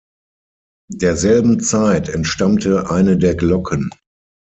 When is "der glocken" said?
3.19-3.91